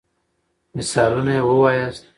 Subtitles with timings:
[0.75, 2.03] مثالونه يي ووایاست.